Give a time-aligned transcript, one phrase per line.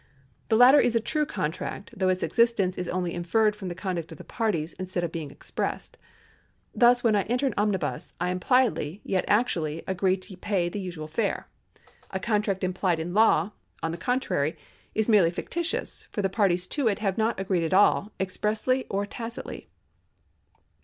[0.49, 4.11] The latter is a true contract, though its existence is only inferred from the conduct
[4.11, 5.99] of the parties, instead of being expressed.
[6.73, 11.07] Thus when I enter an omnibus, I impliedly, yet actually agree to pay the usual
[11.07, 11.45] fare.
[12.09, 13.51] A contract implied in law,
[13.83, 14.55] on the con trary,
[14.95, 18.87] is merely fictitious, for the parties to it have not agreed at all, either expressly
[18.89, 19.69] or tacitly.